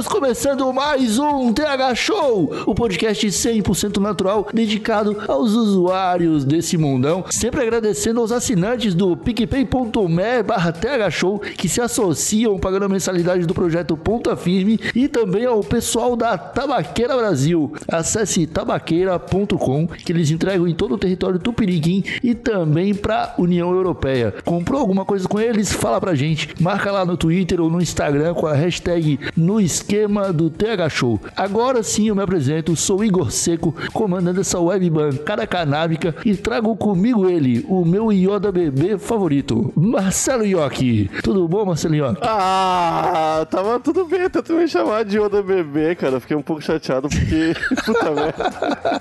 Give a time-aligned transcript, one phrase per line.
[0.00, 7.22] Estamos começando mais um TH Show, o podcast 100% natural dedicado aos usuários desse mundão.
[7.30, 13.44] Sempre agradecendo aos assinantes do picpay.me barra TH Show que se associam pagando a mensalidade
[13.44, 17.74] do projeto Ponta Firme e também ao pessoal da Tabaqueira Brasil.
[17.86, 24.34] Acesse tabaqueira.com que eles entregam em todo o território tupiniquim e também para União Europeia.
[24.46, 25.70] Comprou alguma coisa com eles?
[25.70, 26.54] Fala pra gente.
[26.58, 31.20] Marca lá no Twitter ou no Instagram com a hashtag no esquema do TH Show.
[31.36, 36.76] Agora sim eu me apresento, sou Igor Seco, comandando essa web bancada canábica e trago
[36.76, 41.10] comigo ele, o meu Yoda bebê favorito, Marcelo Yoki.
[41.24, 42.20] Tudo bom, Marcelo Yoki?
[42.22, 46.20] Ah, tava tudo bem, tenta me chamar de Yoda bebê, cara.
[46.20, 47.52] Fiquei um pouco chateado porque.
[47.84, 49.00] Puta merda.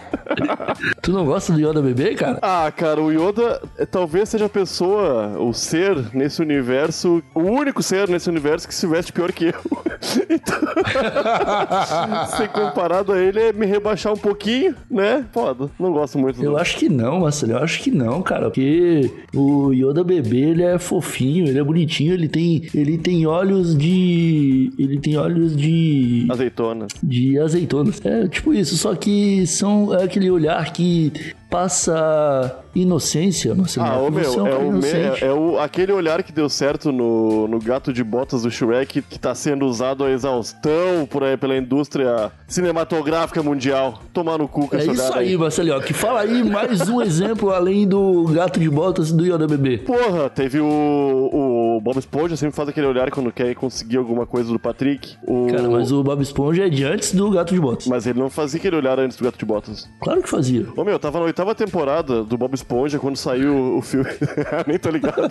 [1.03, 2.39] Tu não gosta do Yoda bebê, cara?
[2.41, 8.09] Ah, cara, o Yoda talvez seja a pessoa, o ser nesse universo, o único ser
[8.09, 9.53] nesse universo que se veste pior que eu.
[10.29, 10.78] Então,
[12.37, 15.25] ser comparado a ele é me rebaixar um pouquinho, né?
[15.31, 15.69] Foda.
[15.79, 16.41] Não gosto muito.
[16.43, 17.53] Eu do- acho que não, Marcelo.
[17.53, 18.45] Eu acho que não, cara.
[18.45, 23.77] Porque o Yoda bebê, ele é fofinho, ele é bonitinho, ele tem, ele tem olhos
[23.77, 24.71] de.
[24.77, 26.27] Ele tem olhos de.
[26.29, 26.87] Azeitona.
[27.01, 28.01] de azeitonas.
[28.03, 31.11] É tipo isso, só que são é aquele olhar que
[31.49, 33.87] passa inocência, Marcelo.
[33.87, 36.31] Ah, Você meu, é um é, cara o me- é, é o, aquele olhar que
[36.31, 41.05] deu certo no, no gato de botas do Shrek, que tá sendo usado a exaustão
[41.09, 44.01] por aí, pela indústria cinematográfica mundial.
[44.13, 45.81] Tomar no cu com É isso olhar aí, Marcelo.
[45.81, 49.79] Que fala aí mais um exemplo além do gato de botas do Yoda bebê.
[49.79, 54.51] Porra, teve o, o Bob Esponja, sempre faz aquele olhar quando quer conseguir alguma coisa
[54.51, 55.15] do Patrick.
[55.27, 55.47] O...
[55.47, 57.87] Cara, mas o Bob Esponja é de antes do gato de botas.
[57.87, 59.89] Mas ele não fazia aquele olhar antes do gato de botas.
[60.01, 60.67] Claro que fazia.
[60.75, 64.09] Ô meu, eu tava na oitava temporada do Bob Esponja quando saiu o filme.
[64.67, 65.15] Nem tô ligado.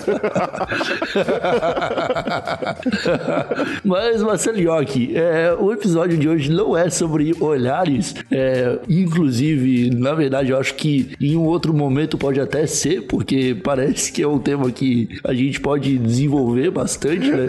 [3.85, 8.15] Mas, Marcelo Yoki, é, o episódio de hoje não é sobre olhares.
[8.31, 13.55] é, inclusive, na verdade, eu acho que em um outro momento pode até ser, porque
[13.63, 17.49] parece que é um tema que a gente pode desenvolver bastante, né?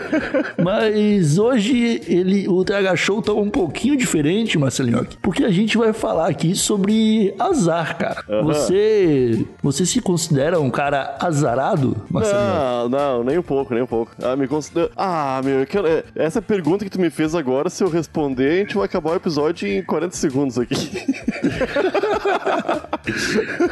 [0.61, 5.77] Mas hoje ele, o TH Show tá um pouquinho diferente, Marcelo Yoki, porque a gente
[5.77, 8.25] vai falar aqui sobre azar, cara.
[8.53, 12.57] Você, você se considera um cara azarado, Marcelo Yoki?
[12.57, 14.11] Não, não, nem um pouco, nem um pouco.
[14.21, 14.89] Ah, me considero...
[14.97, 18.51] Ah, meu, eu quero- é, essa pergunta que tu me fez agora, se eu responder,
[18.51, 20.75] a gente vai acabar o episódio em 40 segundos aqui.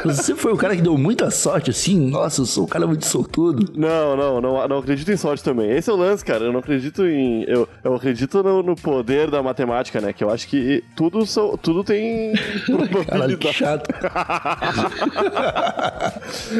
[0.04, 2.10] Você foi o cara que deu muita sorte, assim?
[2.10, 3.72] Nossa, eu sou um cara muito sortudo.
[3.76, 5.70] Não, não, não, não acredito em sorte também.
[5.70, 6.44] Esse é o lance, cara.
[6.44, 7.42] Eu não acredito em.
[7.44, 10.12] Eu, eu acredito no, no poder da matemática, né?
[10.12, 12.32] Que eu acho que tudo, são, tudo tem
[13.08, 13.88] Caralho, que chato.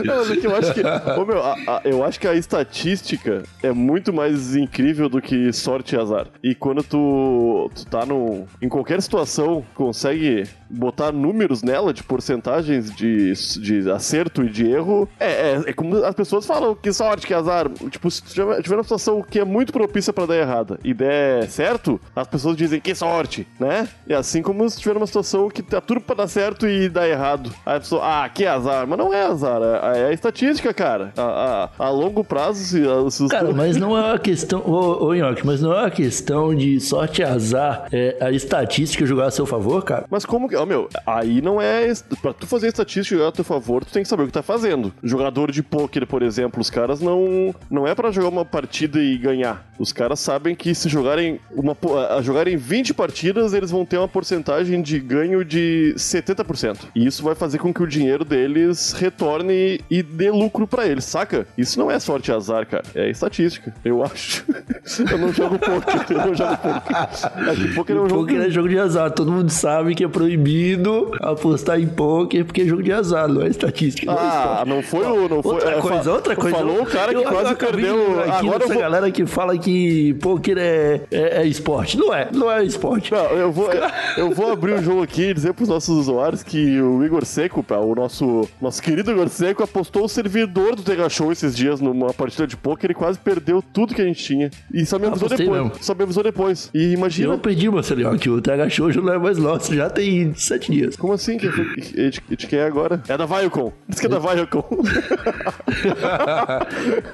[0.05, 0.81] Não, eu acho que.
[1.19, 5.53] Ô, meu, a- a- eu acho que a estatística é muito mais incrível do que
[5.53, 6.27] sorte e azar.
[6.43, 8.47] E quando tu, tu tá no.
[8.61, 15.09] Em qualquer situação, consegue botar números nela de porcentagens de, de acerto e de erro,
[15.19, 17.69] é, é, é como as pessoas falam que sorte, que azar.
[17.91, 22.01] Tipo, se tiver, uma situação que é muito propícia pra dar errada e der certo,
[22.15, 23.89] as pessoas dizem que sorte, né?
[24.07, 27.09] E assim como se tiver uma situação que tá tudo pra dar certo e dar
[27.09, 27.51] errado.
[27.65, 28.87] Aí a pessoa, ah, que azar.
[28.87, 31.13] Mas não é azar, é, é a estatística, cara.
[31.17, 34.61] A, a- a longo prazo, se, se os- Cara, mas não é uma questão.
[34.65, 37.87] Ô, ô Nhoque, mas não é uma questão de sorte e azar.
[37.93, 40.05] É a estatística jogar a seu favor, cara.
[40.11, 40.57] Mas como que.
[40.57, 41.93] Ó, meu, aí não é.
[42.23, 44.43] Pra tu fazer estatística jogar a teu favor, tu tem que saber o que tá
[44.43, 44.93] fazendo.
[45.03, 47.55] Jogador de pôquer, por exemplo, os caras não.
[47.71, 49.67] Não é pra jogar uma partida e ganhar.
[49.79, 51.77] Os caras sabem que se jogarem uma
[52.17, 56.89] a jogarem 20 partidas, eles vão ter uma porcentagem de ganho de 70%.
[56.95, 61.05] E isso vai fazer com que o dinheiro deles retorne e dê lucro pra eles,
[61.05, 61.47] saca?
[61.57, 62.85] Isso não é sorte azar, cara.
[62.95, 64.45] É estatística, eu acho.
[65.11, 67.49] eu não jogo pôquer, eu não jogo pôquer.
[67.51, 68.19] É que pôquer é um jogo.
[68.27, 69.11] Poker é jogo de azar.
[69.13, 73.29] Todo mundo sabe que é proibido apostar em poker poker porque é jogo de azar,
[73.29, 74.07] não é estatística.
[74.11, 75.29] não é Ah, não foi o.
[75.29, 76.57] Não foi, Outra é, coisa, outra coisa.
[76.57, 78.21] Falou o cara que Eu- quase eu perdeu.
[78.21, 78.83] aqui Agora eu dessa vou.
[78.83, 81.97] galera que fala que poker é, é, é esporte.
[81.99, 83.13] Não é, não é esporte.
[83.13, 83.69] Não, eu vou,
[84.17, 87.63] eu vou abrir o jogo aqui e dizer pros nossos usuários que o Igor Seco,
[87.79, 92.13] o nosso, nosso querido Igor Seco, apostou o servidor do Tega Show esses dias numa
[92.13, 94.51] partida de poker e quase perdeu tudo que a gente tinha.
[94.73, 95.63] E só me avisou Apostei depois.
[95.65, 95.79] mesmo.
[95.85, 96.71] Só me avisou depois.
[96.75, 97.33] E imagina.
[97.35, 100.71] Eu perdi, Marcelinho, que o TH Show já não é mais nosso, já tem sete
[100.73, 100.97] dias.
[100.97, 101.37] Como assim?
[101.39, 103.03] Que, que, de, de quem é agora?
[103.09, 103.73] É da Viacom.
[103.89, 104.65] Diz que é da Viacom.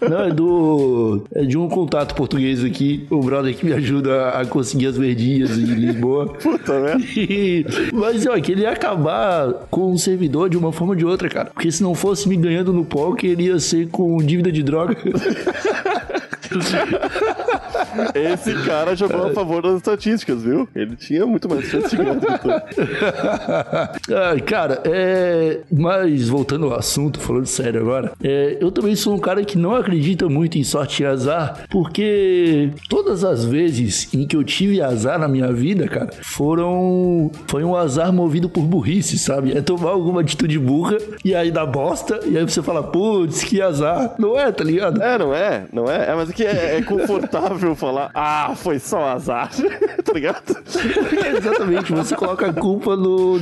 [0.08, 1.24] Não, é do.
[1.34, 5.56] É de um contato português aqui, o brother que me ajuda a conseguir as verdinhas
[5.58, 6.32] em Lisboa.
[6.34, 7.04] Puta merda.
[7.16, 11.04] E- Mas ó, que ele ia acabar com o servidor de uma forma ou de
[11.04, 11.50] outra, cara.
[11.52, 14.96] Porque se não fosse me ganhando no poker, ele ia ser com dívida de droga.
[18.14, 20.68] Esse cara jogou a favor das estatísticas, viu?
[20.74, 22.14] Ele tinha muito mais chance de ganhar.
[22.14, 22.50] do que.
[24.12, 25.60] Ah, cara, é.
[25.70, 29.74] Mas voltando ao assunto, falando sério agora, é, eu também sou um cara que não
[29.74, 35.18] acredita muito em sorte e azar, porque todas as vezes em que eu tive azar
[35.18, 37.30] na minha vida, cara, foram.
[37.46, 39.56] Foi um azar movido por burrice, sabe?
[39.56, 43.60] É tomar alguma atitude burra e aí dá bosta, e aí você fala, putz, que
[43.60, 44.14] azar.
[44.18, 45.02] Não é, tá ligado?
[45.02, 45.64] É, não é?
[45.72, 46.10] Não é?
[46.10, 49.50] É, mas é que é, é confortável falar, ah, foi só azar.
[50.04, 50.42] tá ligado?
[51.36, 53.38] Exatamente, você coloca a culpa no,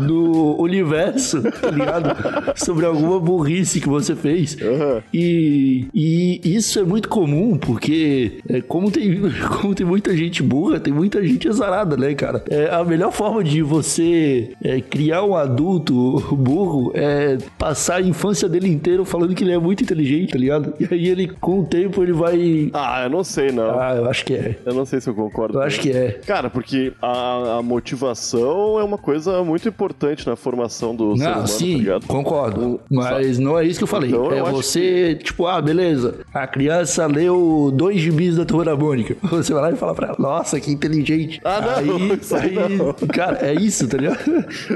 [0.00, 2.16] no universo, tá ligado?
[2.56, 4.54] Sobre alguma burrice que você fez.
[4.54, 5.02] Uhum.
[5.12, 9.20] E, e isso é muito comum, porque é, como, tem,
[9.60, 12.42] como tem muita gente burra, tem muita gente azarada, né, cara?
[12.48, 18.48] É, a melhor forma de você é, criar um adulto burro é passar a infância
[18.48, 20.74] dele inteiro falando que ele é muito inteligente, tá ligado?
[20.78, 22.70] E aí ele, com o tempo, ele vai.
[22.72, 23.67] Ah, eu não sei, não.
[23.70, 24.56] Ah, eu acho que é.
[24.64, 25.58] Eu não sei se eu concordo.
[25.58, 26.12] Eu acho que é.
[26.26, 31.30] Cara, porque a, a motivação é uma coisa muito importante na formação do ser Não,
[31.30, 32.06] humano, tá sim, ligado?
[32.06, 32.80] concordo.
[32.90, 34.10] Mas não é isso que eu falei.
[34.10, 36.16] Então, eu é acho você, tipo, ah, beleza.
[36.32, 39.16] A criança leu dois gibis da Turma da Mônica.
[39.38, 41.40] Você vai lá e fala pra ela, nossa, que inteligente.
[41.44, 41.96] Ah, não,
[42.38, 42.92] aí aí não.
[43.08, 44.18] cara, é isso, tá ligado?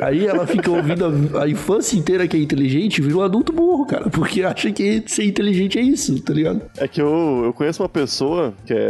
[0.03, 1.07] Aí ela fica ouvindo
[1.37, 4.09] a, a infância inteira que é inteligente e vira um adulto burro, cara.
[4.11, 6.63] Porque acha que ser inteligente é isso, tá ligado?
[6.77, 8.82] É que eu, eu conheço uma pessoa que é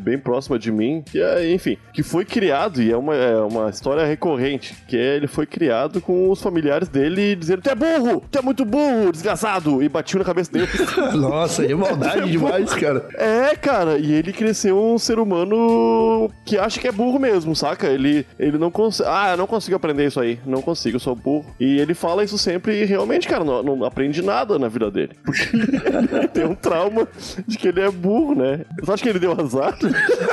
[0.00, 3.70] bem próxima de mim, que é, enfim, que foi criado, e é uma, é uma
[3.70, 8.22] história recorrente, que é ele foi criado com os familiares dele dizendo, tu é burro,
[8.30, 10.68] tu é muito burro, desgraçado, e batiam na cabeça dele.
[11.16, 13.08] Nossa, é maldade demais, cara.
[13.14, 17.86] É, cara, e ele cresceu um ser humano que acha que é burro mesmo, saca?
[17.86, 19.08] Ele, ele não consegue.
[19.10, 20.38] Ah, eu não consigo aprender isso aí.
[20.46, 21.46] Não consigo, eu sou burro.
[21.58, 25.12] E ele fala isso sempre e realmente, cara, não, não aprende nada na vida dele.
[25.24, 27.06] Porque ele tem um trauma
[27.46, 28.64] de que ele é burro, né?
[28.80, 29.78] Você acha que ele deu azar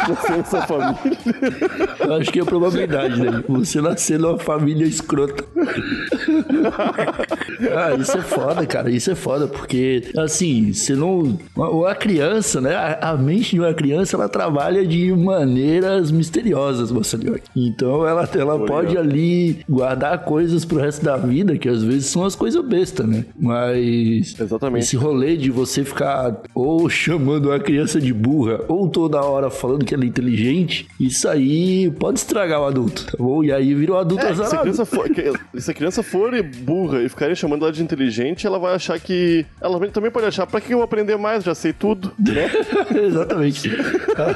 [0.07, 0.97] nascer nessa família?
[1.99, 3.43] Eu acho que é a probabilidade dele.
[3.47, 5.43] Você nascer numa família escrota.
[7.75, 8.89] ah, isso é foda, cara.
[8.89, 11.37] Isso é foda, porque, assim, você não.
[11.55, 12.75] Uma, a criança, né?
[12.75, 17.39] A, a, mente de uma criança, ela trabalha de maneiras misteriosas, Marcelinho.
[17.55, 22.25] Então, ela, ela pode ali guardar coisas pro resto da vida, que às vezes são
[22.25, 23.25] as coisas bestas, né?
[23.39, 24.35] Mas.
[24.39, 24.83] Exatamente.
[24.83, 29.85] Esse rolê de você ficar ou chamando a criança de burra, ou toda hora falando
[29.85, 33.43] que ela é inteligente, isso aí pode estragar o adulto, tá bom?
[33.43, 34.61] E aí vira um adulto É, se, a azarado.
[34.61, 35.07] criança for,
[35.57, 39.45] se a criança for burra e ficarem chamando ela de inteligente, ela vai achar que.
[39.61, 41.43] Ela também pode achar, pra que eu vou aprender mais?
[41.43, 42.49] Já sei tudo, né?
[43.05, 43.69] Exatamente.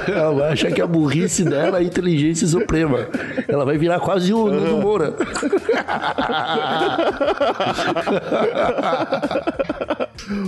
[0.08, 3.08] Ela- vai achar que a burrice dela é a inteligência suprema.
[3.48, 5.14] Ela vai virar quase o Nando Moura.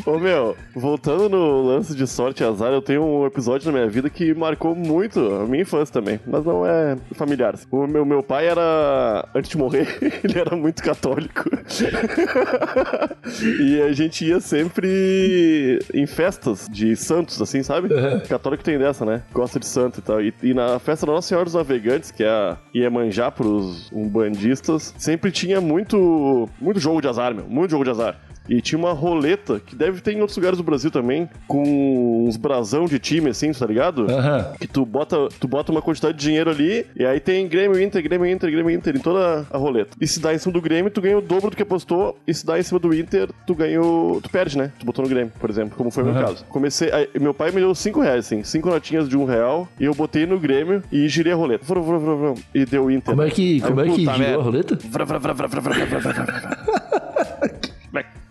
[0.06, 3.90] Ô meu, voltando no lance de sorte e azar, eu tenho um episódio na minha
[3.90, 7.56] vida que marcou muito a minha infância também, mas não é familiar.
[7.70, 11.50] O meu, meu pai era, antes de morrer, ele era muito católico.
[13.62, 17.90] e a gente ia sempre em festas de santos, assim, sabe?
[18.28, 19.24] Católico tem dessa, né?
[19.34, 20.22] Gosta de santo e tal.
[20.22, 24.94] E, e na festa da Nossa Senhora dos Navegantes, que é a Iemanjá pros umbandistas,
[24.98, 27.46] sempre tinha muito, muito jogo de azar, meu.
[27.46, 28.20] Muito jogo de azar.
[28.52, 32.36] E tinha uma roleta, que deve ter em outros lugares do Brasil também, com uns
[32.36, 34.12] brasão de time, assim, tá ligado?
[34.12, 34.52] Aham.
[34.60, 38.04] Que tu bota, tu bota uma quantidade de dinheiro ali, e aí tem Grêmio Inter,
[38.04, 39.96] Grêmio Inter, Grêmio Inter em toda a roleta.
[40.02, 42.34] E se dá em cima do Grêmio, tu ganha o dobro do que apostou, e
[42.34, 44.20] se dá em cima do Inter, tu ganha o...
[44.22, 44.74] tu perde, né?
[44.78, 46.44] Tu botou no Grêmio, por exemplo, como foi o meu caso.
[46.50, 49.86] Comecei, aí, meu pai me deu 5 reais, assim, 5 notinhas de um real, e
[49.86, 51.64] eu botei no Grêmio e girei a roleta.
[51.66, 53.16] Vrum, vrum, vrum, e deu Inter.
[53.16, 54.78] Como é que, como é que girou a roleta?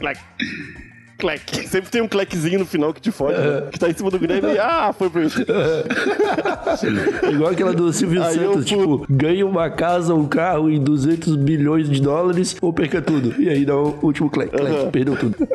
[0.00, 0.18] like
[1.20, 1.68] Clec.
[1.68, 3.68] Sempre tem um cleczinho no final que te fode, né?
[3.70, 5.20] que tá em cima do Grêmio e ah, foi pro
[7.30, 11.88] Igual aquela do Silvio Aí Santos, tipo, ganha uma casa, um carro e 200 bilhões
[11.88, 13.40] de dólares ou perca tudo.
[13.40, 15.36] E aí dá o último clec, clec, perdeu tudo.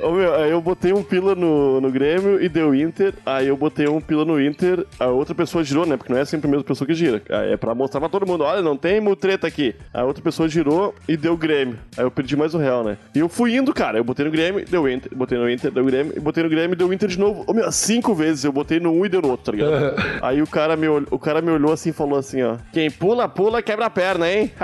[0.00, 3.56] oh, meu, aí eu botei um pila no, no Grêmio e deu Inter, aí eu
[3.56, 5.96] botei um pila no Inter, a outra pessoa girou, né?
[5.96, 7.22] Porque não é sempre a mesma pessoa que gira.
[7.28, 9.74] Aí é pra mostrar pra todo mundo, olha, não tem mutreta aqui.
[9.92, 11.78] A outra pessoa girou e deu Grêmio.
[11.96, 12.98] Aí eu perdi mais o real, né?
[13.14, 13.98] E eu fui indo, cara.
[13.98, 15.10] Eu botei no Grêmio, deu Inter.
[15.16, 16.20] Botei no Inter, deu Grêmio.
[16.20, 17.44] Botei no Grêmio, deu Inter de novo.
[17.46, 18.44] Ô, meu, cinco vezes.
[18.44, 19.94] Eu botei no um e deu no outro, tá ligado?
[20.22, 22.56] Aí o cara, me olhou, o cara me olhou assim e falou assim, ó.
[22.72, 24.50] Quem pula, pula, quebra a perna, hein?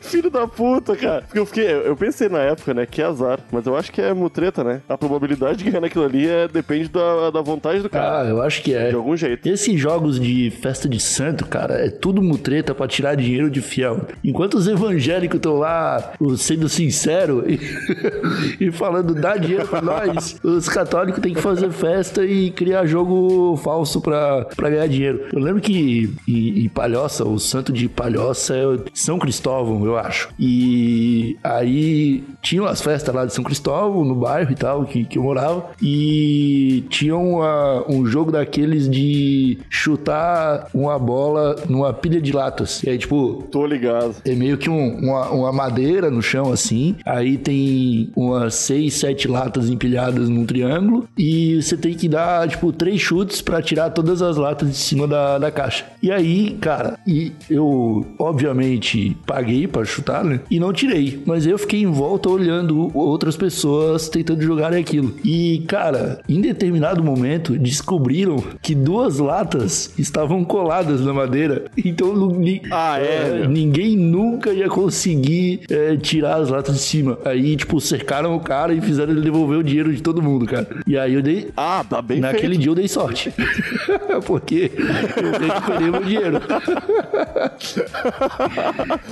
[0.00, 1.22] Filho da puta, cara.
[1.22, 1.68] Porque eu fiquei.
[1.68, 2.86] Eu eu pensei na época, né?
[2.86, 3.40] Que azar.
[3.50, 4.82] Mas eu acho que é mutreta, né?
[4.88, 8.20] A probabilidade de ganhar naquilo ali é, depende da, da vontade do cara.
[8.20, 8.90] Ah, eu acho que é.
[8.90, 9.48] De algum jeito.
[9.48, 14.02] Esses jogos de festa de santo, cara, é tudo mutreta pra tirar dinheiro de fiel.
[14.24, 17.58] Enquanto os evangélicos estão lá sendo sincero e,
[18.66, 23.56] e falando dá dinheiro pra nós, os católicos têm que fazer festa e criar jogo
[23.56, 25.24] falso pra, pra ganhar dinheiro.
[25.32, 28.64] Eu lembro que em, em Palhoça, o santo de Palhoça é
[28.94, 30.28] São Cristóvão, eu acho.
[30.38, 35.18] E aí tinham as festas lá de São Cristóvão, no bairro e tal, que, que
[35.18, 35.66] eu morava.
[35.82, 42.82] E tinham uma- um jogo daqueles de chutar uma bola numa pilha de latas.
[42.82, 44.16] E aí, tipo, Tô ligado.
[44.24, 46.96] é meio que um- uma, uma madeira no chão, assim.
[47.04, 51.08] Aí tem umas seis, sete latas empilhadas num triângulo.
[51.16, 55.06] E você tem que dar, tipo, três chutes pra tirar todas as latas de cima
[55.06, 55.86] da, da caixa.
[56.02, 60.40] E aí, cara, e eu, obviamente, paguei pra chutar, né?
[60.50, 61.22] E não tirei.
[61.26, 65.14] Mas eu fiquei em volta olhando outras pessoas tentando jogar aquilo.
[65.24, 71.64] E, cara, em determinado momento, descobriram que duas latas estavam coladas na madeira.
[71.76, 72.38] Então, não-
[72.70, 77.18] Ah, é, ninguém nunca ia conseguir é, tirar as latas de cima.
[77.24, 80.68] Aí, tipo, cercaram o cara e fizeram ele devolver o dinheiro de todo mundo, cara.
[80.86, 81.50] E aí eu dei.
[81.56, 82.60] Ah, tá bem Naquele feito.
[82.60, 83.32] dia eu dei sorte.
[84.26, 86.40] Porque eu recuperei meu dinheiro.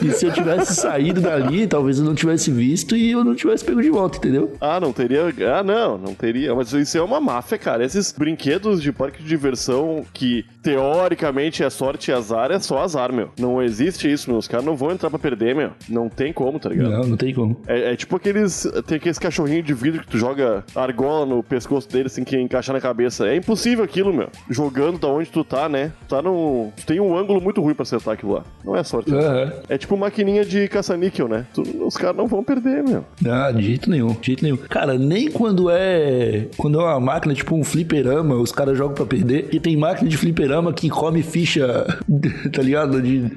[0.02, 3.64] e se eu tivesse saído dali, talvez eu não tivesse visto e eu não tivesse
[3.64, 4.52] pego de volta, entendeu?
[4.60, 5.32] Ah, não teria.
[5.58, 6.54] Ah, não, não teria.
[6.54, 7.84] Mas isso é uma máfia, cara.
[7.84, 13.12] Esses brinquedos de parque de diversão que teoricamente é sorte e azar, é só azar,
[13.12, 13.30] meu.
[13.38, 14.38] Não existe isso, meu.
[14.38, 15.70] Os caras não vão entrar pra perder, meu.
[15.88, 16.90] Não tem como, tá ligado?
[16.90, 17.56] Não, não tem como.
[17.66, 18.66] É, é tipo aqueles.
[18.86, 22.74] Tem aqueles cachorrinhos de vidro que tu joga argola no pescoço deles, assim, que encaixar
[22.74, 23.26] na cabeça.
[23.26, 24.28] É impossível aquilo, meu.
[24.50, 25.92] Jogando da onde tu tá, né?
[26.08, 26.70] Tu tá num.
[26.76, 28.44] Tu tem um ângulo muito ruim pra acertar aquilo lá.
[28.64, 29.12] Não é sorte.
[29.14, 29.52] Aham.
[29.68, 31.46] É tipo maquininha de caça-níquel, né?
[31.54, 33.04] Tu- os caras não vão perder, meu.
[33.26, 34.56] Ah, de jeito nenhum, de jeito nenhum.
[34.56, 36.46] Cara, nem quando é.
[36.56, 39.48] Quando é uma máquina, tipo um fliperama, os caras jogam pra perder.
[39.52, 41.86] E tem máquina de fliperama que come ficha,
[42.52, 43.00] tá ligado?
[43.02, 43.30] De,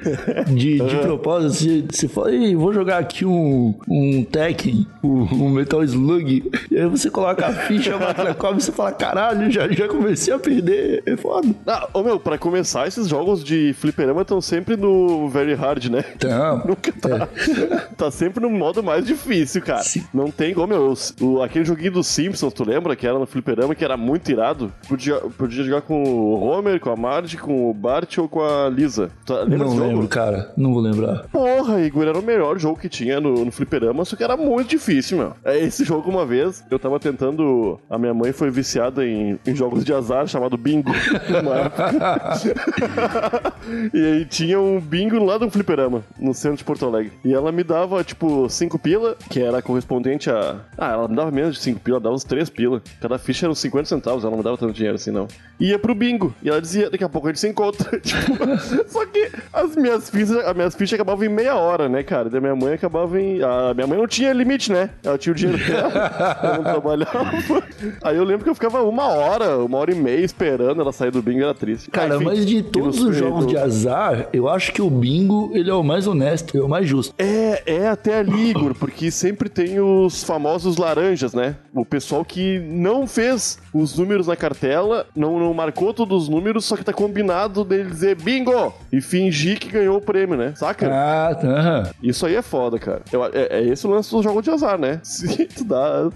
[0.55, 1.53] de, de propósito.
[1.53, 6.51] Você, você fala, Ei, vou jogar aqui um, um Tekken, um, um Metal Slug.
[6.69, 9.87] E aí você coloca a ficha, a máquina come e você fala, caralho, já, já
[9.87, 11.03] comecei a perder.
[11.05, 11.47] É foda.
[11.65, 16.03] Ah, ô meu, pra começar, esses jogos de fliperama estão sempre no Very Hard, né?
[16.15, 16.63] Então.
[16.67, 17.27] Nunca tá.
[17.97, 19.83] tá sempre no modo mais difícil, cara.
[19.83, 20.03] Sim.
[20.13, 20.93] Não tem como, meu.
[21.21, 22.95] O, aquele joguinho dos Simpsons, tu lembra?
[22.95, 24.71] Que era no fliperama, que era muito irado.
[24.87, 28.69] Podia, podia jogar com o Homer, com a Marge, com o Bart ou com a
[28.69, 29.09] Lisa.
[29.25, 30.38] Tá, lembra Não lembro, cara.
[30.55, 31.27] Não vou lembrar.
[31.31, 34.69] Porra, Igor, era o melhor jogo que tinha no, no fliperama, só que era muito
[34.69, 35.33] difícil, meu.
[35.43, 37.79] É esse jogo uma vez, eu tava tentando.
[37.89, 40.91] A minha mãe foi viciada em, em jogos de azar chamado Bingo.
[43.93, 47.11] e aí tinha um bingo lá do fliperama, no centro de Porto Alegre.
[47.23, 50.57] E ela me dava, tipo, cinco pila, que era correspondente a.
[50.77, 52.81] Ah, ela me dava menos de cinco pila, ela dava uns três pila.
[53.01, 55.27] Cada ficha era uns 50 centavos, ela não me dava tanto dinheiro assim, não.
[55.59, 56.33] Ia pro bingo.
[56.41, 57.89] E ela dizia, daqui a pouco a gente se encontra.
[57.99, 58.35] tipo,
[58.87, 62.29] só que as minhas fichas, as minhas fichas acabavam em meia hora, né, cara?
[62.29, 63.41] Da minha mãe acabava em.
[63.41, 64.89] A minha mãe não tinha limite, né?
[65.03, 67.63] Ela tinha o dinheiro dela, ela não trabalhava.
[68.03, 71.11] Aí eu lembro que eu ficava uma hora, uma hora e meia esperando ela sair
[71.11, 71.89] do bingo, era triste.
[71.89, 75.69] Cara, Enfim, mas de todos os jogos de azar, eu acho que o bingo, ele
[75.69, 77.13] é o mais honesto, é o mais justo.
[77.17, 81.55] É, é até ali, Igor, porque sempre tem os famosos laranjas, né?
[81.73, 86.65] O pessoal que não fez os números na cartela, não, não marcou todos os números,
[86.65, 90.53] só que tá combinado dele dizer bingo e fingir que ganhou o prêmio, né?
[90.55, 90.89] Saca?
[90.91, 91.91] Ah, tá.
[92.01, 93.01] Isso aí é foda, cara.
[93.11, 94.99] Eu- é, é esse o lance dos jogos de azar, né?
[95.03, 96.09] Se tu dá.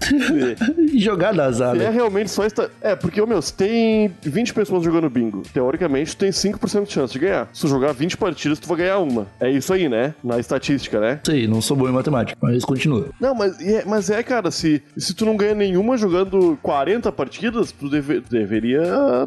[0.92, 1.90] E jogar da azar, se é né?
[1.90, 2.70] realmente só esta.
[2.80, 6.92] É, porque, ô, meu, se tem 20 pessoas jogando bingo, teoricamente tu tem 5% de
[6.92, 7.48] chance de ganhar.
[7.52, 9.26] Se tu jogar 20 partidas, tu vai ganhar uma.
[9.40, 10.14] É isso aí, né?
[10.22, 11.20] Na estatística, né?
[11.34, 13.08] Sei, não sou bom em matemática, mas continua.
[13.20, 17.72] Não, mas é, mas é, cara, se, se tu não ganha nenhuma jogando 40 partidas,
[17.72, 18.82] tu deve- deveria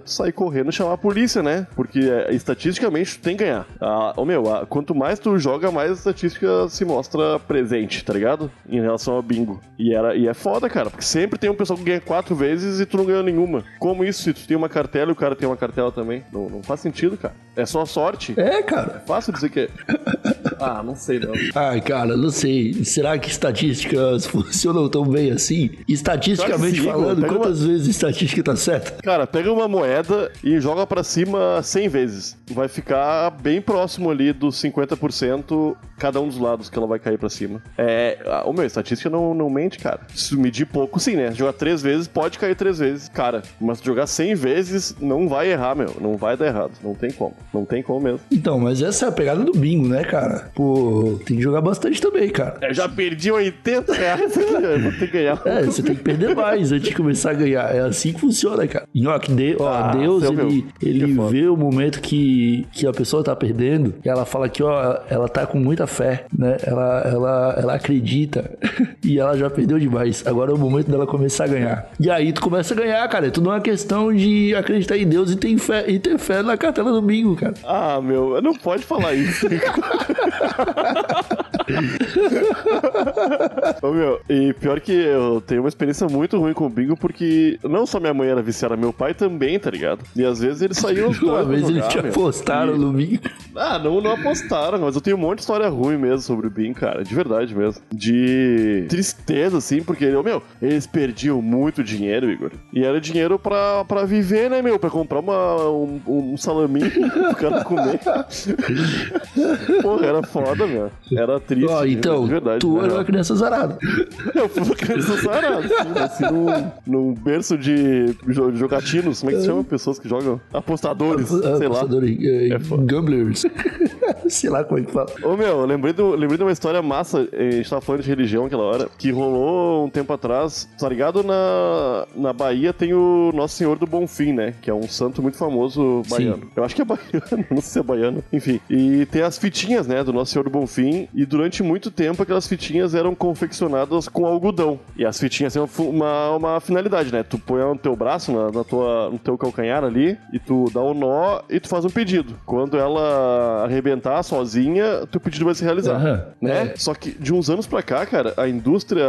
[0.05, 1.67] sair correndo e chamar a polícia, né?
[1.75, 3.65] Porque é, estatisticamente tu tem que ganhar.
[3.81, 8.13] Ah, ô meu, ah, quanto mais tu joga, mais a estatística se mostra presente, tá
[8.13, 8.49] ligado?
[8.69, 9.59] Em relação ao bingo.
[9.77, 12.79] E, era, e é foda, cara, porque sempre tem um pessoal que ganha quatro vezes
[12.79, 13.63] e tu não ganha nenhuma.
[13.79, 14.23] Como isso?
[14.23, 16.23] Se tu tem uma cartela e o cara tem uma cartela também.
[16.31, 17.33] Não, não faz sentido, cara.
[17.55, 18.33] É só sorte.
[18.39, 19.03] É, cara.
[19.05, 19.69] Fácil dizer que é.
[20.59, 21.33] Ah, não sei não.
[21.55, 22.83] Ai, cara, não sei.
[22.83, 25.71] Será que estatísticas funcionam tão bem assim?
[25.87, 29.01] Estatisticamente sim, falando, quantas vezes a estatística tá certa?
[29.01, 32.37] Cara, pega uma moeda e joga pra cima 100 vezes.
[32.51, 37.17] Vai ficar bem próximo ali dos 50% cada um dos lados que ela vai cair
[37.17, 37.61] pra cima.
[37.77, 38.19] É.
[38.25, 40.01] ah, Ô meu, estatística não, não mente, cara.
[40.15, 41.31] Se medir pouco, sim, né?
[41.31, 43.09] Jogar três vezes, pode cair três vezes.
[43.09, 45.95] Cara, mas jogar 100 vezes, não vai errar, meu.
[45.99, 46.71] Não vai dar errado.
[46.83, 47.33] Não tem como.
[47.53, 48.19] Não tem como mesmo.
[48.31, 50.46] Então, mas essa é a pegada do bingo, né, cara?
[50.53, 52.57] Pô, tem que jogar bastante também, cara.
[52.61, 55.41] Eu já perdi 80 reais aqui, eu vou ter que ganhar.
[55.45, 57.73] É, você tem que perder mais antes de começar a ganhar.
[57.75, 58.85] É assim que funciona, cara.
[58.93, 62.91] E ó, que de, ó Ah, Deus, ele, ele vê o momento que, que a
[62.91, 66.57] pessoa tá perdendo e ela fala que, ó, ela tá com muita fé, né?
[66.63, 68.57] Ela, ela, ela acredita
[69.03, 70.23] e ela já perdeu demais.
[70.25, 71.89] Agora é o momento dela começar a ganhar.
[71.99, 73.27] E aí tu começa a ganhar, cara.
[73.27, 76.57] É tudo uma questão de acreditar em Deus e ter fé, e ter fé na
[76.57, 77.53] cartela do bingo, cara.
[77.65, 79.47] Ah, meu, não pode falar isso.
[83.81, 87.59] Ô, meu, e pior que eu tenho uma experiência muito ruim com o bingo, porque
[87.63, 90.03] não só minha mãe era viciada, meu pai também, tá ligado?
[90.15, 93.21] E às vezes eles saíam os dois Uma vez eles te apostaram E- no bingo.
[93.55, 96.49] Ah, não, não apostaram, mas eu tenho um monte de história ruim mesmo sobre o
[96.49, 97.03] Bin, cara.
[97.03, 97.81] De verdade mesmo.
[97.91, 102.51] De tristeza, assim, porque, meu, eles perdiam muito dinheiro, Igor.
[102.71, 104.77] E era dinheiro pra, pra viver, né, meu?
[104.77, 107.99] Pra comprar uma, um, um salaminho pro cara comer.
[109.81, 110.89] Porra, era foda, meu.
[111.15, 111.67] Era triste.
[111.69, 112.59] Ó, então, de verdade.
[112.59, 112.97] tu era real.
[112.97, 113.77] uma criança zarada.
[114.35, 119.19] Eu fui uma criança sarada, assim, nasci num, num berço de jo- jogatinos.
[119.19, 119.63] Como é que se chama?
[119.63, 120.39] Pessoas que jogam?
[120.53, 121.55] Apostadores, sei lá.
[121.57, 122.83] Apostadores, é, É foda.
[122.83, 123.45] gamblers.
[124.29, 125.07] sei lá como é que fala.
[125.23, 128.01] Ô meu, eu lembrei, do, lembrei de uma história massa, eh, a gente tava falando
[128.03, 131.23] de religião aquela hora, que rolou um tempo atrás, tá ligado?
[131.23, 134.53] Na, na Bahia tem o Nosso Senhor do Bonfim, né?
[134.61, 136.43] Que é um santo muito famoso baiano.
[136.55, 137.11] Eu acho que é baiano,
[137.51, 138.23] não sei se é baiano.
[138.31, 142.23] Enfim, e tem as fitinhas, né, do Nosso Senhor do Bonfim, e durante muito tempo
[142.23, 144.79] aquelas fitinhas eram confeccionadas com algodão.
[144.97, 147.23] E as fitinhas têm uma uma, finalidade, né?
[147.23, 150.81] Tu põe no teu braço, na, na tua, no teu calcanhar ali, e tu dá
[150.81, 152.35] um nó e tu faz um pedido.
[152.45, 155.95] Quando ela arrebentar sozinha, teu pedido vai se realizar.
[155.95, 156.25] Aham.
[156.41, 156.73] Né?
[156.75, 159.07] Só que de uns anos pra cá, cara, a indústria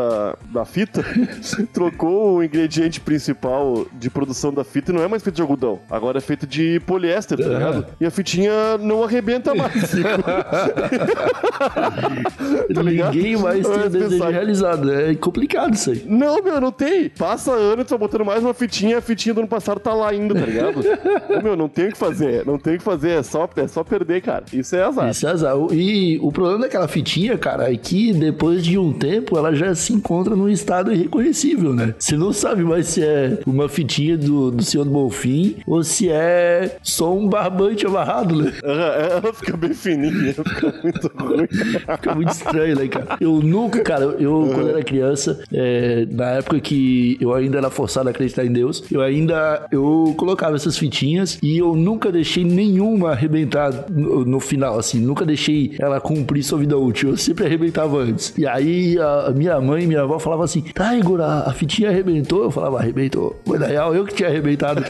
[0.52, 1.04] da fita
[1.72, 5.78] trocou o ingrediente principal de produção da fita e não é mais feito de algodão.
[5.90, 7.86] Agora é feito de poliéster, tá ligado?
[8.00, 9.94] E a fitinha não arrebenta mais.
[12.74, 12.82] Tá?
[12.82, 14.92] Ninguém mais tem o desejo pensar- realizado.
[14.92, 16.04] É complicado isso aí.
[16.06, 17.08] Não, meu, não tem.
[17.08, 20.34] Passa ano tá botando mais uma fitinha, a fitinha do ano passado tá lá ainda,
[20.34, 20.80] tá ligado?
[21.42, 22.44] Meu, não tem o que fazer.
[22.46, 23.10] Não tem o que fazer.
[23.10, 24.44] É só, é só perder, cara.
[24.52, 25.10] Isso é azar.
[25.10, 25.54] Isso é azar.
[25.72, 29.92] E o problema daquela fitinha, cara, é que depois de um tempo ela já se
[29.92, 31.94] encontra num estado irreconhecível, né?
[31.98, 36.08] Você não sabe mais se é uma fitinha do, do Senhor do Bonfim ou se
[36.10, 38.52] é só um barbante amarrado, né?
[38.62, 41.46] Ela fica bem fininha, fica muito ruim.
[41.46, 43.16] Fica muito estranho, né, cara?
[43.20, 48.08] Eu nunca, cara, eu quando era criança, é, na época que eu ainda era forçado
[48.08, 53.12] a acreditar em Deus, eu ainda, eu colocava essas fitinhas e eu nunca deixei nenhuma
[53.12, 57.98] arrebentar no, no final, assim, nunca deixei ela cumprir sua vida útil, eu sempre arrebentava
[57.98, 58.36] antes.
[58.36, 61.52] E aí a, a minha mãe e minha avó falavam assim, tá, Igor, a, a
[61.52, 62.44] fitinha arrebentou?
[62.44, 63.40] Eu falava, arrebentou.
[63.46, 64.82] Mas na real, eu que tinha arrebentado.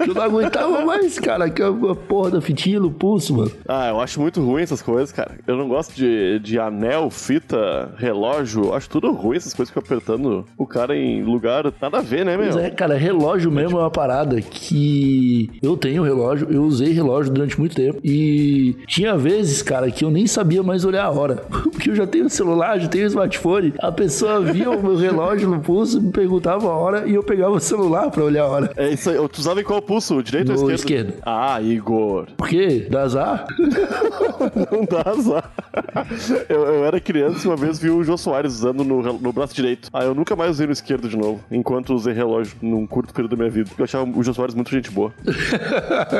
[0.00, 3.50] eu não aguentava mais, cara, que a, a porra da fitinha no pulso, mano.
[3.68, 5.32] Ah, eu acho muito ruim essas coisas, cara.
[5.46, 8.64] Eu não gosto de, de anel, fita, relógio.
[8.66, 11.72] Eu acho tudo ruim essas coisas que ficam apertando o cara em lugar.
[11.80, 12.52] Nada a ver, né, meu?
[12.52, 17.32] Pois é, cara, relógio mesmo é uma parada que eu tenho relógio, eu usei relógio
[17.32, 21.36] durante muito tempo e tinha vezes, cara, que eu nem sabia mais olhar a hora,
[21.72, 25.60] porque eu já tenho celular, já tenho smartphone, a pessoa via o meu relógio no
[25.60, 28.72] pulso, me perguntava a hora e eu pegava o celular pra olhar a hora.
[28.76, 29.16] É isso aí.
[29.28, 30.16] Tu usava em qual pulso?
[30.16, 31.08] O direito ou No o esquerdo?
[31.10, 31.22] esquerdo.
[31.24, 32.26] Ah, Igor.
[32.36, 32.86] Por quê?
[33.16, 33.46] Azar?
[34.70, 35.50] Não dá azar.
[36.48, 39.54] Eu, eu era criança e uma vez vi o Jô Soares usando no, no braço
[39.54, 39.88] direito.
[39.92, 43.30] Ah, eu nunca mais usei no esquerdo de novo, enquanto usei relógio num curto período
[43.32, 43.70] da minha vida.
[43.76, 45.12] Eu achava o Jô Soares muito gente boa.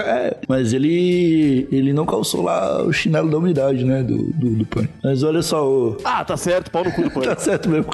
[0.07, 4.03] É, Mas ele, ele, não calçou lá o chinelo da umidade, né?
[4.03, 4.93] Do, do, do pânico.
[5.03, 5.97] Mas olha só, o.
[6.05, 7.35] Ah, tá certo, pau no cu do pânico.
[7.35, 7.91] Tá certo mesmo.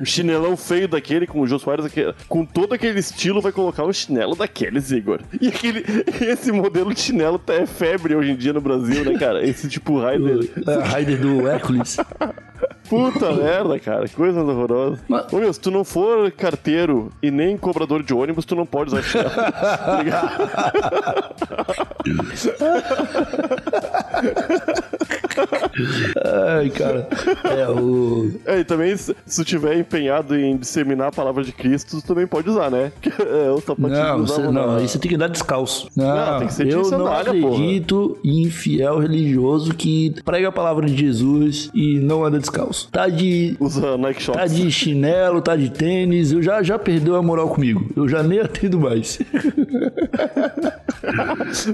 [0.00, 3.84] Um chinelão feio daquele, com o Jô Soares, aquele- com todo aquele estilo, vai colocar
[3.84, 5.20] um chinelo daqueles, Igor.
[5.40, 5.84] E aquele,
[6.20, 9.42] esse modelo de chinelo tá é febre hoje em dia no Brasil, né, cara?
[9.46, 10.50] Esse tipo Raider.
[10.90, 11.96] Raider do Hércules.
[12.88, 14.06] Puta merda, cara.
[14.06, 15.00] Que coisa horrorosa.
[15.08, 18.66] Mas- Ô, meu, se tu não for carteiro e nem cobrador de ônibus, tu não
[18.66, 19.30] pode usar chinelo.
[19.30, 20.72] tá?
[26.56, 27.08] Ai, cara.
[27.44, 28.30] É, o.
[28.46, 32.06] É, e também, se se tu tiver empenhado em disseminar a palavra de Cristo, tu
[32.06, 32.92] também pode usar, né?
[33.28, 35.88] É, o sapatinho Não, você, não, aí você tem que andar descalço.
[35.94, 37.54] Não, Não, tem que ser de eu não sandália, porra.
[37.54, 42.88] acredito em fiel religioso que prega a palavra de Jesus e não anda descalço.
[42.90, 44.40] Tá de Usa Nike Shots.
[44.40, 47.86] Tá de chinelo, tá de tênis, eu já, já perdeu a moral comigo.
[47.94, 49.18] Eu já nem atendo mais.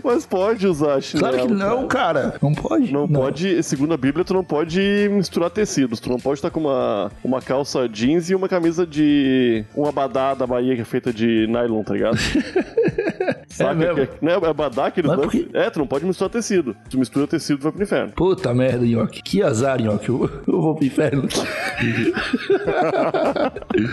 [0.02, 1.28] Mas pode usar chinelo.
[1.32, 2.34] claro que não, cara.
[2.42, 2.92] Não pode.
[2.92, 6.00] Não, pode, segundo a Bíblia, tu não pode misturar tecidos.
[6.00, 9.64] Tu não pode estar com uma, uma calça jeans e uma camisa de.
[9.76, 12.16] um abadá da Bahia que é feita de nylon, tá ligado?
[13.56, 13.74] Saca?
[13.74, 14.06] mesmo?
[14.06, 15.38] que, né, é abadá aquele Mas por lance?
[15.44, 15.48] quê?
[15.54, 16.76] É, tu não pode misturar tecido.
[16.90, 18.12] Tu mistura tecido, vai pro inferno.
[18.14, 19.22] Puta merda, Nhoque.
[19.22, 20.08] Que azar, Nhoque.
[20.08, 21.26] Eu, eu vou pro inferno.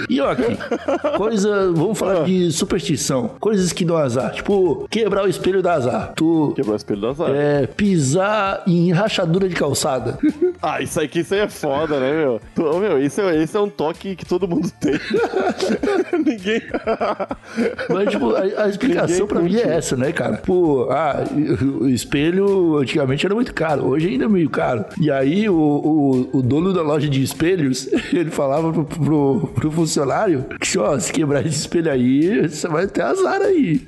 [0.09, 0.57] Nhoque,
[1.17, 1.71] coisa.
[1.71, 3.29] Vamos falar de superstição.
[3.39, 4.31] Coisas que dão azar.
[4.33, 6.13] Tipo, quebrar o espelho dá azar.
[6.15, 6.53] Tu.
[6.55, 7.29] Quebrar o espelho da azar.
[7.33, 10.17] É, pisar em rachadura de calçada.
[10.63, 12.39] Ah, isso aí, que isso aí é foda, né, meu?
[12.53, 14.93] Tu- meu, isso é, esse é um toque que todo mundo tem.
[16.23, 16.61] Ninguém.
[17.89, 19.77] Mas, tipo, a, a explicação Ninguém pra mim é curte.
[19.77, 20.37] essa, né, cara?
[20.37, 21.23] Pô, ah,
[21.79, 24.85] o espelho antigamente era muito caro, hoje ainda é meio caro.
[24.99, 29.71] E aí o, o, o dono da loja de espelhos, ele falava pro, pro, pro
[29.71, 33.81] funcionário que, ó, se quebrar esse espelho aí, você vai ter azar aí.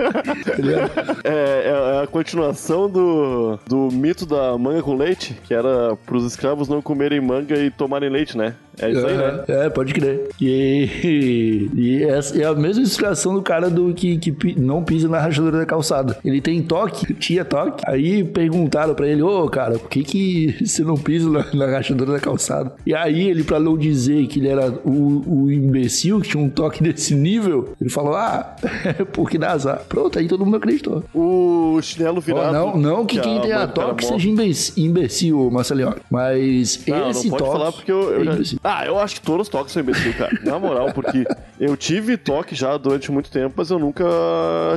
[0.58, 1.20] Ligado?
[1.24, 6.68] É, é a continuação do, do mito da manga com leite, que era pros escravos
[6.68, 8.54] não comerem manga e tomarem leite, né?
[8.80, 9.44] É isso aí, né?
[9.48, 10.28] É, pode crer.
[10.40, 15.08] E, e essa é a mesma explicação do cara do que, que pi- não pisa
[15.08, 16.18] na rachadura da calçada.
[16.24, 17.82] Ele tem toque, tinha toque.
[17.86, 22.12] Aí perguntaram pra ele, ô cara, por que, que você não pisa na, na rachadura
[22.12, 22.72] da calçada?
[22.86, 26.48] E aí ele, pra não dizer que ele era o, o imbecil, que tinha um
[26.48, 29.82] toque desse nível, ele falou, ah, é porque dá azar.
[29.88, 31.04] Pronto, aí todo mundo acreditou.
[31.14, 32.52] O chinelo Ó, virado.
[32.52, 35.94] não, não que quem tem a era toque seja imbecil, imbecil Marcelinho.
[36.10, 37.58] Mas Não, esse não pode toque.
[37.58, 38.32] falar porque eu, eu é já...
[38.34, 38.58] imbecil.
[38.72, 40.30] Ah, eu acho que todos os toques são imbecil, cara.
[40.44, 41.24] Na moral, porque
[41.58, 44.04] eu tive toque já durante muito tempo, mas eu nunca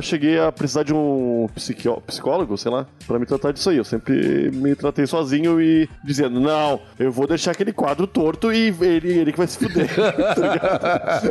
[0.02, 3.76] cheguei a precisar de um psicólogo, sei lá, pra me tratar disso aí.
[3.76, 8.74] Eu sempre me tratei sozinho e dizendo, não, eu vou deixar aquele quadro torto e
[8.80, 9.88] ele, ele que vai se fuder.
[9.94, 11.22] tá?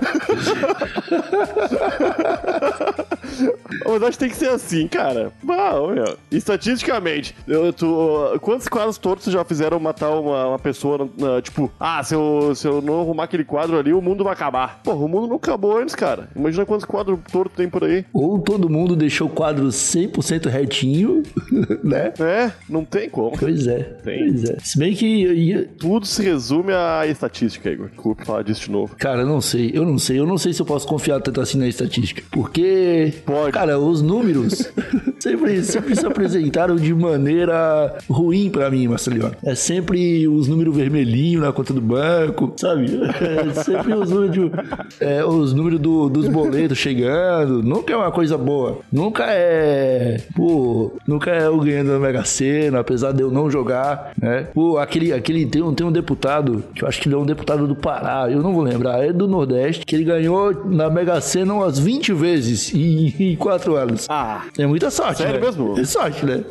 [3.85, 5.31] Mas acho que tem que ser assim, cara.
[5.43, 6.17] Ô, meu.
[6.31, 11.09] Estatisticamente, eu, tu, quantos quadros tortos já fizeram matar uma, uma pessoa?
[11.17, 12.15] na- tipo, ah, se
[12.49, 14.81] eu, se eu não arrumar aquele quadro ali, o mundo vai acabar.
[14.83, 16.29] Porra, o mundo não acabou antes, cara.
[16.35, 18.05] Imagina quantos quadros tortos tem por aí.
[18.13, 21.23] Ou todo mundo deixou o quadro 100% retinho,
[21.83, 22.13] né?
[22.19, 23.37] É, não tem como.
[23.37, 23.79] Pois é.
[24.03, 24.27] Tem.
[24.29, 24.57] Pois é.
[24.63, 25.05] Se bem que.
[25.05, 27.89] ia- Tudo se resume à estatística, Igor.
[27.89, 28.95] Desculpe falar disso de novo.
[28.97, 29.71] Cara, eu não sei.
[29.73, 30.19] Eu não sei.
[30.19, 32.21] Eu não sei se eu posso confiar tanto assim na estatística.
[32.31, 33.13] Porque.
[33.25, 33.51] Pode.
[33.51, 34.71] Cara, os números
[35.19, 39.31] sempre, sempre se apresentaram de maneira ruim pra mim, Marcelinho.
[39.43, 42.85] É sempre os números vermelhinhos na conta do banco, sabe?
[43.23, 44.51] É sempre os números, de-
[44.99, 47.61] é, os números do- dos boletos chegando.
[47.63, 48.79] Nunca é uma coisa boa.
[48.91, 50.21] Nunca é.
[50.35, 54.47] Pô, nunca é eu ganhando na Mega Sena, apesar de eu não jogar, né?
[54.53, 57.25] Pô, aquele, aquele tem, um, tem um deputado, que eu acho que ele é um
[57.25, 61.19] deputado do Pará, eu não vou lembrar, é do Nordeste, que ele ganhou na Mega
[61.21, 64.07] Sena umas 20 vezes em, em 4 anos.
[64.09, 65.45] Ah, É muita sorte, Sério né?
[65.45, 65.79] mesmo?
[65.79, 66.43] É sorte, né?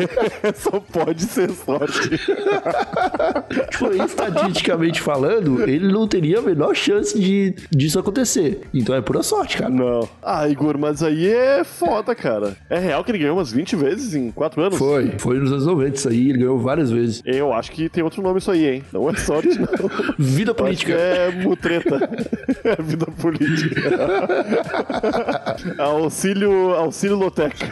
[0.54, 2.08] só pode ser sorte.
[3.70, 5.25] tipo, estatisticamente falando,
[5.66, 8.62] ele não teria a menor chance de, disso acontecer.
[8.72, 9.70] Então é pura sorte, cara.
[9.70, 10.08] Não.
[10.22, 12.56] Ah, Igor, mas aí é foda, cara.
[12.68, 14.78] É real que ele ganhou umas 20 vezes em 4 anos?
[14.78, 17.22] Foi, foi nos anos 90 isso aí, ele ganhou várias vezes.
[17.24, 18.82] Eu acho que tem outro nome isso aí, hein?
[18.92, 19.66] Não é sorte, não.
[20.18, 20.92] Vida acho que política.
[20.92, 22.10] é mutreta.
[22.64, 23.90] É vida política.
[25.78, 27.66] auxílio, auxílio Loteca.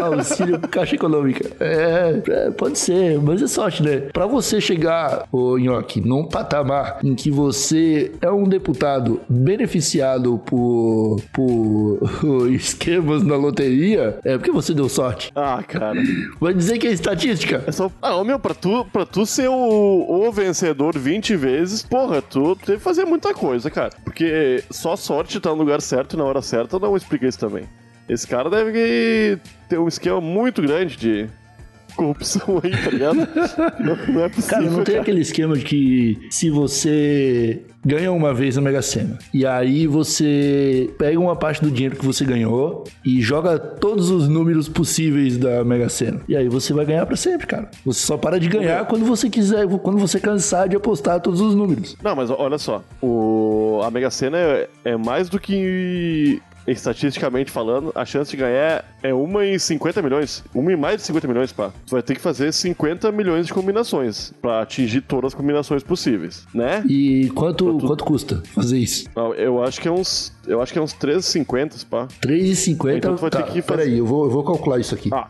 [0.00, 1.50] Auxílio caixa econômica.
[1.60, 4.02] É, é, pode ser, mas é sorte, né?
[4.12, 11.20] Pra você chegar, ô Nhoque, num patamar em que você é um deputado beneficiado por,
[11.32, 15.30] por esquemas na loteria, é porque você deu sorte.
[15.34, 16.00] Ah, cara.
[16.40, 17.62] Vai dizer que é estatística?
[17.66, 17.90] É só.
[18.00, 22.78] Ah, meu, pra tu, pra tu ser o, o vencedor 20 vezes, porra, tu teve
[22.78, 23.90] que fazer muita coisa, cara.
[24.04, 27.64] Porque só sorte tá no lugar certo e na hora certa não explica isso também.
[28.08, 31.28] Esse cara deve ter um esquema muito grande de
[31.94, 33.16] corrupção aí, tá ligado?
[33.80, 34.48] não, não é possível.
[34.48, 39.18] Cara, não tem aquele esquema de que se você ganha uma vez na Mega Sena
[39.32, 44.26] e aí você pega uma parte do dinheiro que você ganhou e joga todos os
[44.26, 46.20] números possíveis da Mega Sena.
[46.28, 47.70] E aí você vai ganhar pra sempre, cara.
[47.84, 51.54] Você só para de ganhar quando você quiser, quando você cansar de apostar todos os
[51.54, 51.96] números.
[52.02, 53.80] Não, mas olha só, o...
[53.84, 59.12] a Mega Sena é, é mais do que estatisticamente falando, a chance de ganhar é
[59.12, 60.44] uma em 50 milhões.
[60.54, 61.70] Uma em mais de 50 milhões, pá.
[61.86, 66.46] Tu vai ter que fazer 50 milhões de combinações pra atingir todas as combinações possíveis,
[66.54, 66.82] né?
[66.88, 69.06] E quanto, quanto custa fazer isso?
[69.36, 70.32] Eu acho que é uns.
[70.46, 72.06] Eu acho que é uns 13,50, pá.
[72.20, 72.96] 3,50.
[72.96, 75.08] Então tu vai ter tá, que fazer- Peraí, eu vou, eu vou calcular isso aqui.
[75.12, 75.28] Ah,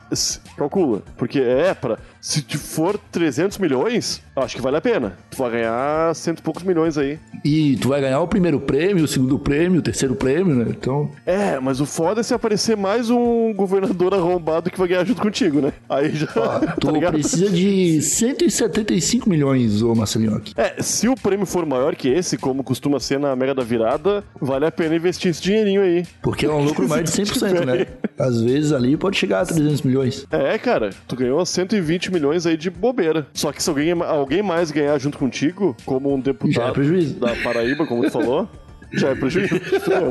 [0.57, 1.03] calcula.
[1.16, 1.99] Porque é pra.
[2.20, 5.16] Se for 300 milhões, acho que vale a pena.
[5.31, 7.18] Tu vai ganhar cento e poucos milhões aí.
[7.44, 10.66] E tu vai ganhar o primeiro prêmio, o segundo prêmio, o terceiro prêmio, né?
[10.70, 15.04] Então, É, mas o foda é se aparecer mais um governador arrombado que vai ganhar
[15.04, 15.72] junto contigo, né?
[15.88, 16.26] Aí já.
[16.78, 20.52] tu tá precisa de 175 milhões, ô Marcelinhoque.
[20.56, 24.22] É, se o prêmio for maior que esse, como costuma ser na Mega da Virada,
[24.40, 26.04] vale a pena investir esse dinheirinho aí.
[26.22, 27.87] Porque é um lucro mais de 100%, né?
[28.18, 30.26] Às vezes ali pode chegar a 300 milhões.
[30.30, 33.26] É, cara, tu ganhou 120 milhões aí de bobeira.
[33.32, 37.87] Só que se alguém, alguém mais ganhar junto contigo, como um deputado é da Paraíba,
[37.87, 38.48] como tu falou,
[38.96, 39.61] já é prejuízo.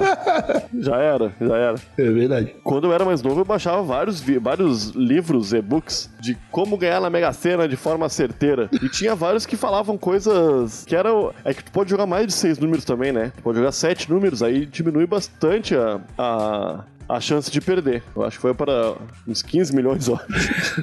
[0.80, 1.76] já era, já era.
[1.98, 2.56] É verdade.
[2.64, 7.10] Quando eu era mais novo, eu baixava vários, vários livros, e-books, de como ganhar na
[7.10, 8.70] Mega Sena de forma certeira.
[8.82, 11.34] E tinha vários que falavam coisas que eram.
[11.44, 13.32] É que tu pode jogar mais de seis números também, né?
[13.36, 16.00] Tu pode jogar sete números, aí diminui bastante a.
[16.18, 16.84] a...
[17.08, 18.04] A chance de perder.
[18.16, 18.96] Eu acho que foi para
[19.28, 20.20] uns 15 milhões, ó.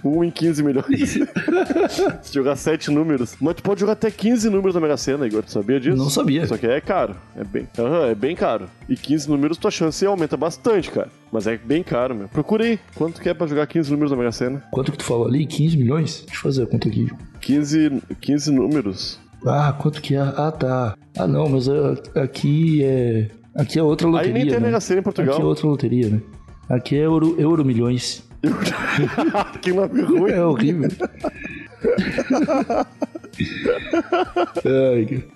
[0.04, 1.18] um em 15 milhões.
[2.22, 3.36] Se jogar sete números.
[3.40, 5.42] Mas tu pode jogar até 15 números na Mega Sena, Igor.
[5.42, 5.96] Tu sabia disso?
[5.96, 6.46] Não sabia.
[6.46, 7.16] Só que é caro.
[7.36, 8.68] É bem, Aham, é bem caro.
[8.88, 11.08] E 15 números, tua chance aumenta bastante, cara.
[11.32, 12.28] Mas é bem caro, meu.
[12.28, 12.78] Procura aí.
[12.94, 14.62] Quanto que é pra jogar 15 números na Mega Sena?
[14.70, 15.46] Quanto que tu falou ali?
[15.46, 16.24] 15 milhões?
[16.26, 17.08] Deixa eu fazer a conta aqui.
[17.40, 19.18] 15, 15 números.
[19.46, 20.20] Ah, quanto que é?
[20.20, 20.94] Ah, tá.
[21.16, 23.28] Ah, não, mas ah, aqui é...
[23.54, 24.66] Aqui é outra Aí loteria, nem tem né?
[24.66, 25.34] Mega Sena em Portugal.
[25.34, 26.20] Aqui é outra loteria, né?
[26.68, 28.28] Aqui é euro, euro milhões.
[29.60, 30.30] que nome ruim.
[30.30, 30.88] É horrível.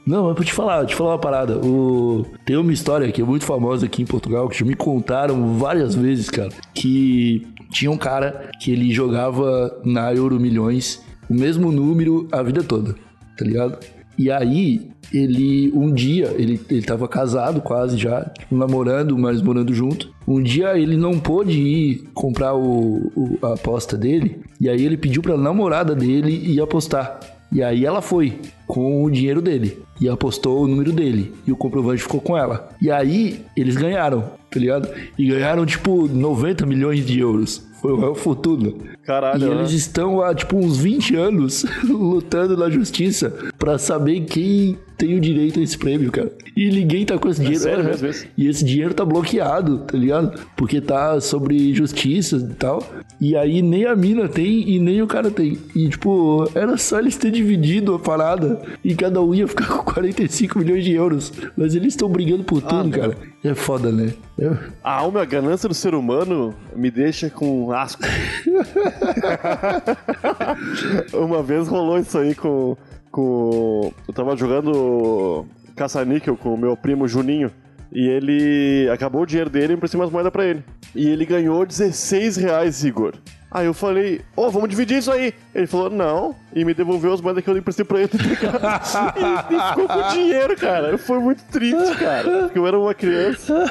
[0.06, 1.58] Não, mas pra te falar, te falar uma parada.
[1.58, 2.24] O...
[2.44, 6.30] Tem uma história que é muito famosa aqui em Portugal, que me contaram várias vezes,
[6.30, 6.50] cara.
[6.72, 12.62] Que tinha um cara que ele jogava na Euro Milhões o mesmo número a vida
[12.62, 12.94] toda,
[13.36, 13.78] tá ligado?
[14.16, 19.72] E aí, ele, um dia, ele, ele tava casado quase já, tipo, namorando, mas morando
[19.72, 20.12] junto.
[20.26, 24.96] Um dia ele não pôde ir comprar o, o- a aposta dele, e aí ele
[24.96, 27.20] pediu pra namorada dele ir apostar.
[27.52, 31.56] E aí ela foi com o dinheiro dele e apostou o número dele e o
[31.56, 32.68] comprovante ficou com ela.
[32.82, 34.88] E aí eles ganharam, tá ligado?
[35.16, 37.62] E ganharam tipo 90 milhões de euros.
[37.80, 38.72] Foi uma fortuna.
[39.06, 39.54] Caralho, E né?
[39.60, 45.20] eles estão há tipo uns 20 anos lutando na justiça pra saber quem tem o
[45.20, 46.30] direito a esse prêmio, cara.
[46.56, 47.60] E ninguém tá com esse dinheiro.
[47.62, 48.26] sério mesmo isso?
[48.38, 50.40] E esse dinheiro tá bloqueado, tá ligado?
[50.56, 52.80] Porque tá sobre justiça e tal.
[53.20, 55.58] E aí nem a mina tem e nem o cara tem.
[55.74, 59.84] E tipo, era só eles terem dividido a parada e cada um ia ficar com
[59.92, 61.32] 45 milhões de euros.
[61.56, 63.16] Mas eles estão brigando por tudo, cara.
[63.42, 64.14] É foda, né?
[64.38, 64.50] É-
[64.82, 68.02] A alma, a ganância do ser humano me deixa com asco.
[71.12, 72.76] Uma vez rolou isso aí com,
[73.10, 73.92] com.
[74.06, 77.50] Eu tava jogando caça-níquel com o meu primo Juninho.
[77.92, 80.64] E ele acabou o dinheiro dele e emprestei umas moedas pra ele.
[80.94, 83.14] E ele ganhou 16 reais, Igor.
[83.54, 85.32] Aí eu falei, ô, vamos dividir isso aí.
[85.54, 86.34] Ele falou, não.
[86.52, 88.08] E me devolveu as moedas que eu emprestei pra ele.
[88.08, 88.18] tá
[89.16, 90.98] e, e ficou com o dinheiro, cara.
[90.98, 92.40] Foi muito triste, cara.
[92.40, 93.64] Porque eu era uma criança.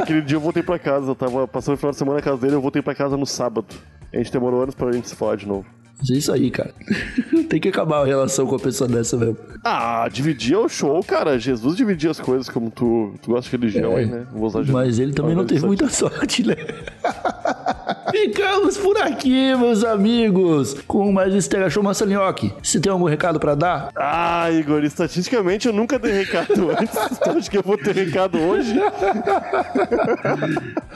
[0.00, 1.10] Aquele dia eu voltei pra casa.
[1.10, 2.54] Eu tava passando o final de semana na casa dele.
[2.54, 3.66] Eu voltei pra casa no sábado.
[4.12, 5.66] A gente demorou anos pra gente se falar de novo.
[5.98, 6.74] Mas é isso aí, cara.
[7.48, 9.36] Tem que acabar a relação com a pessoa dessa mesmo.
[9.64, 11.38] Ah, dividir é o show, cara.
[11.38, 14.26] Jesus dividia as coisas como tu, tu gosta de religião É, aí, né?
[14.70, 16.54] Mas ele também não teve muita sorte, né?
[18.10, 22.52] Ficamos por aqui, meus amigos, com mais esse Tega Show Massalinhoque.
[22.62, 23.90] Você tem algum recado pra dar?
[23.96, 26.96] Ah, Igor, estatisticamente eu nunca dei recado antes.
[27.12, 28.74] Então acho que eu vou ter recado hoje.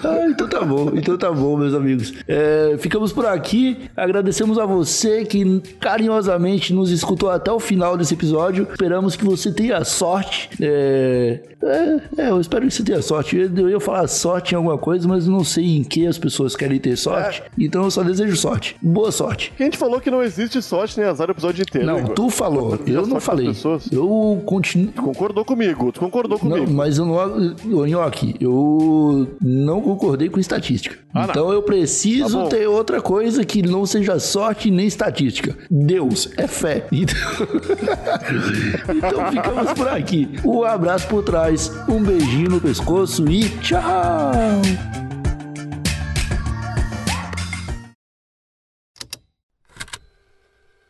[0.05, 2.13] Ah, então tá bom, então tá bom, meus amigos.
[2.27, 3.91] É, ficamos por aqui.
[3.97, 4.90] Agradecemos a você
[5.29, 8.67] que carinhosamente nos escutou até o final desse episódio.
[8.71, 10.51] Esperamos que você tenha sorte.
[10.61, 13.37] É, é, é, eu espero que você tenha sorte.
[13.37, 16.57] Eu, eu ia falar sorte em alguma coisa, mas não sei em que as pessoas
[16.57, 17.37] querem ter sorte.
[17.37, 17.43] sorte.
[17.59, 18.77] Então eu só desejo sorte.
[18.81, 19.53] Boa sorte.
[19.59, 21.87] A gente falou que não existe sorte nem azar o episódio inteiro.
[21.87, 22.15] Não, Igor?
[22.15, 22.79] tu falou.
[22.87, 23.53] Eu não falei.
[23.93, 24.93] Eu continuo.
[24.93, 26.73] Concordou comigo, tu concordou Não, comigo.
[26.73, 27.87] mas eu não.
[27.87, 30.97] Nhoque, eu não concordei com estatística.
[31.13, 31.31] Ah, não.
[31.31, 35.57] então eu preciso Tá ter outra coisa que não seja sorte nem estatística.
[35.71, 36.87] Deus é fé.
[38.91, 40.29] Então, então ficamos por aqui.
[40.45, 44.33] Um abraço por trás, um beijinho no pescoço e tchau!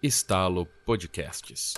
[0.03, 1.74] Estalo Podcasts.